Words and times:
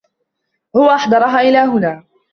هو 0.75 0.89
أحضرها 0.89 1.41
إلى 1.41 1.57
هنا. 1.57 2.03